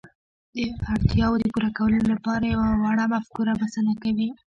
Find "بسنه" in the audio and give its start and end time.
3.61-3.93